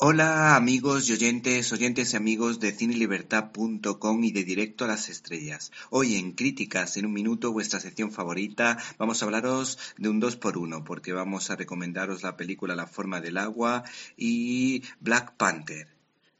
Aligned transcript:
Hola 0.00 0.54
amigos 0.54 1.08
y 1.08 1.12
oyentes, 1.14 1.72
oyentes 1.72 2.12
y 2.12 2.16
amigos 2.16 2.60
de 2.60 2.70
cinelibertad.com 2.70 4.22
y 4.22 4.30
de 4.30 4.44
Directo 4.44 4.84
a 4.84 4.86
las 4.86 5.08
Estrellas. 5.08 5.72
Hoy 5.90 6.14
en 6.14 6.34
Críticas 6.34 6.96
en 6.96 7.06
un 7.06 7.12
minuto, 7.12 7.50
vuestra 7.50 7.80
sección 7.80 8.12
favorita, 8.12 8.78
vamos 8.96 9.20
a 9.20 9.24
hablaros 9.24 9.76
de 9.96 10.08
un 10.08 10.20
2 10.20 10.36
por 10.36 10.56
1 10.56 10.84
porque 10.84 11.12
vamos 11.12 11.50
a 11.50 11.56
recomendaros 11.56 12.22
la 12.22 12.36
película 12.36 12.76
La 12.76 12.86
forma 12.86 13.20
del 13.20 13.38
agua 13.38 13.82
y 14.16 14.84
Black 15.00 15.36
Panther. 15.36 15.88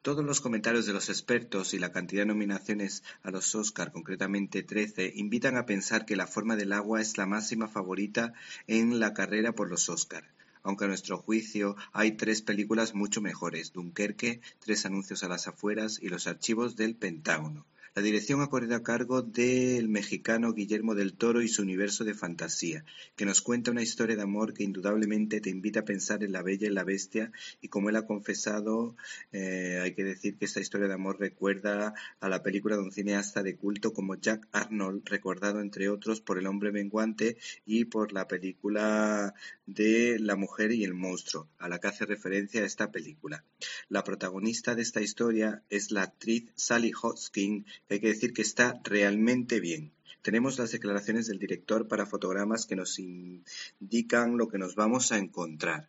Todos 0.03 0.25
los 0.25 0.41
comentarios 0.41 0.87
de 0.87 0.93
los 0.93 1.09
expertos 1.09 1.75
y 1.75 1.81
la 1.81 1.91
cantidad 1.91 2.23
de 2.23 2.27
nominaciones 2.27 3.03
a 3.25 3.33
los 3.33 3.57
Oscar, 3.57 3.91
concretamente 3.91 4.63
13, 4.63 5.15
invitan 5.17 5.57
a 5.57 5.67
pensar 5.67 6.07
que 6.07 6.15
La 6.15 6.29
forma 6.29 6.55
del 6.55 6.73
agua 6.73 7.01
es 7.01 7.19
la 7.19 7.27
máxima 7.27 7.67
favorita 7.67 8.35
en 8.69 9.01
la 9.01 9.15
carrera 9.15 9.51
por 9.51 9.69
los 9.69 9.89
Oscar 9.89 10.38
aunque 10.63 10.85
a 10.85 10.89
nuestro 10.89 11.19
juicio 11.19 11.77
hay 11.93 12.13
tres 12.13 12.43
películas 12.43 12.95
mucho 12.95 13.21
mejores, 13.21 13.73
Dunkerque, 13.73 14.41
Tres 14.59 14.87
anuncios 14.87 15.23
a 15.23 15.29
las 15.29 15.49
afueras 15.49 15.99
y 16.03 16.09
Los 16.09 16.27
archivos 16.27 16.77
del 16.77 16.97
Pentágono. 16.97 17.67
La 17.99 18.05
dirección 18.05 18.41
ha 18.43 18.47
corrido 18.49 18.77
a 18.77 18.85
cargo 18.85 19.23
del 19.23 19.89
mexicano 19.89 20.53
Guillermo 20.53 20.95
del 20.95 21.15
Toro 21.15 21.43
y 21.43 21.49
su 21.49 21.63
universo 21.63 22.05
de 22.05 22.15
fantasía, 22.15 22.85
que 23.17 23.25
nos 23.25 23.41
cuenta 23.41 23.73
una 23.73 23.83
historia 23.83 24.15
de 24.15 24.23
amor 24.23 24.55
que 24.55 24.63
indudablemente 24.63 25.41
te 25.41 25.51
invita 25.51 25.81
a 25.81 25.85
pensar 25.85 26.23
en 26.23 26.31
la 26.31 26.45
bella 26.45 26.69
y 26.69 26.71
la 26.71 26.85
bestia, 26.85 27.33
y 27.61 27.67
como 27.67 27.89
él 27.89 27.97
ha 27.97 28.07
confesado, 28.07 28.95
eh, 29.33 29.81
hay 29.83 29.97
que 29.97 30.05
decir 30.05 30.37
que 30.37 30.45
esta 30.45 30.61
historia 30.61 30.87
de 30.87 30.95
amor 30.95 31.19
recuerda 31.19 31.93
a 32.21 32.29
la 32.29 32.41
película 32.45 32.77
de 32.77 32.83
un 32.83 32.93
cineasta 32.93 33.43
de 33.43 33.57
culto 33.57 33.93
como 33.93 34.15
Jack 34.15 34.47
Arnold, 34.53 35.03
recordado 35.09 35.61
entre 35.61 35.89
otros 35.89 36.21
por 36.21 36.39
El 36.39 36.47
hombre 36.47 36.71
menguante 36.71 37.37
y 37.67 37.87
por 37.87 38.13
la 38.13 38.29
película 38.29 39.35
de 39.67 40.21
La 40.21 40.37
mujer 40.37 40.71
y 40.71 40.85
el 40.85 40.95
monstruo, 40.95 41.49
a 41.59 41.69
la 41.69 41.81
que 41.81 41.89
hace 41.89 42.07
referencia 42.07 42.65
esta 42.65 42.93
película. 42.93 43.45
La 43.89 44.05
protagonista 44.05 44.77
de 44.77 44.83
esta 44.83 45.01
historia 45.01 45.65
es 45.69 45.91
la 45.91 46.03
actriz 46.03 46.53
Sally 46.55 46.93
Hodgkin, 46.93 47.67
hay 47.89 48.01
que 48.01 48.09
decir 48.09 48.33
que 48.33 48.43
está 48.43 48.81
realmente 48.85 49.61
bien. 49.61 49.93
Tenemos 50.23 50.59
las 50.59 50.73
declaraciones 50.73 51.27
del 51.27 51.39
director 51.39 51.89
para 51.89 52.07
fotogramas 52.07 52.67
que 52.67 52.77
nos 52.77 52.99
indican 52.99 54.37
lo 54.37 54.49
que 54.49 54.59
nos 54.59 54.75
vamos 54.75 55.13
a 55.13 55.19
encontrar. 55.19 55.89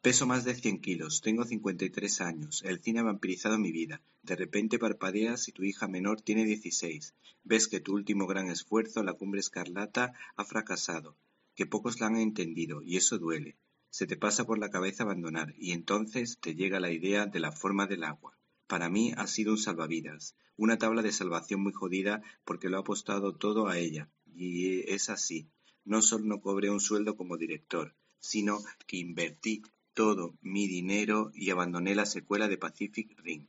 Peso 0.00 0.24
más 0.24 0.44
de 0.44 0.54
100 0.54 0.80
kilos, 0.80 1.20
tengo 1.20 1.44
53 1.44 2.20
años, 2.20 2.62
el 2.64 2.80
cine 2.80 3.00
ha 3.00 3.02
vampirizado 3.02 3.58
mi 3.58 3.72
vida. 3.72 4.00
De 4.22 4.36
repente 4.36 4.78
parpadeas 4.78 5.48
y 5.48 5.52
tu 5.52 5.64
hija 5.64 5.88
menor 5.88 6.20
tiene 6.20 6.44
16. 6.44 7.14
Ves 7.42 7.66
que 7.66 7.80
tu 7.80 7.94
último 7.94 8.26
gran 8.26 8.48
esfuerzo, 8.48 9.02
la 9.02 9.14
cumbre 9.14 9.40
escarlata, 9.40 10.12
ha 10.36 10.44
fracasado, 10.44 11.16
que 11.56 11.66
pocos 11.66 12.00
la 12.00 12.06
han 12.06 12.16
entendido, 12.16 12.82
y 12.82 12.96
eso 12.96 13.18
duele. 13.18 13.56
Se 13.90 14.06
te 14.06 14.16
pasa 14.16 14.44
por 14.44 14.58
la 14.58 14.70
cabeza 14.70 15.02
abandonar, 15.02 15.54
y 15.58 15.72
entonces 15.72 16.38
te 16.38 16.54
llega 16.54 16.78
la 16.78 16.92
idea 16.92 17.26
de 17.26 17.40
la 17.40 17.50
forma 17.50 17.86
del 17.86 18.04
agua. 18.04 18.35
Para 18.66 18.88
mí 18.88 19.12
ha 19.16 19.26
sido 19.26 19.52
un 19.52 19.58
salvavidas, 19.58 20.36
una 20.56 20.78
tabla 20.78 21.02
de 21.02 21.12
salvación 21.12 21.62
muy 21.62 21.72
jodida 21.72 22.22
porque 22.44 22.68
lo 22.68 22.78
ha 22.78 22.80
apostado 22.80 23.36
todo 23.36 23.68
a 23.68 23.78
ella. 23.78 24.10
Y 24.34 24.80
es 24.90 25.08
así. 25.08 25.48
No 25.84 26.02
solo 26.02 26.24
no 26.24 26.40
cobré 26.40 26.70
un 26.70 26.80
sueldo 26.80 27.16
como 27.16 27.36
director, 27.36 27.94
sino 28.18 28.58
que 28.86 28.96
invertí 28.96 29.62
todo 29.94 30.36
mi 30.40 30.66
dinero 30.66 31.30
y 31.32 31.50
abandoné 31.50 31.94
la 31.94 32.06
secuela 32.06 32.48
de 32.48 32.58
Pacific 32.58 33.14
Rim. 33.18 33.46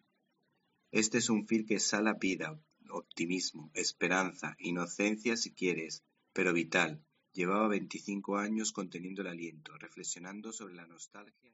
Este 0.91 1.17
es 1.17 1.29
un 1.29 1.47
film 1.47 1.65
que 1.65 1.79
sala 1.79 2.13
vida, 2.13 2.57
optimismo, 2.89 3.71
esperanza, 3.73 4.55
inocencia 4.59 5.35
si 5.35 5.53
quieres, 5.53 6.03
pero 6.31 6.53
vital. 6.53 7.03
Llevaba 7.33 7.67
25 7.67 8.37
años 8.37 8.71
conteniendo 8.71 9.21
el 9.21 9.27
aliento, 9.27 9.77
reflexionando 9.77 10.53
sobre 10.53 10.75
la 10.75 10.87
nostalgia. 10.87 11.53